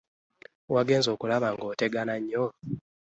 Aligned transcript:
Wagenze 0.73 1.09
okulaba 1.15 1.47
nga 1.53 1.63
otegana 1.71 2.13
nnyo? 2.19 2.45